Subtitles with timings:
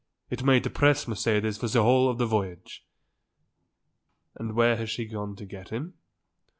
[0.31, 2.83] It may depress Mercedes for the whole of the voyage."
[4.33, 5.93] "And where has she gone to get him?"